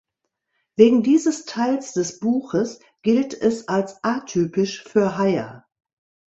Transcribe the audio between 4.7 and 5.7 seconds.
für Heyer.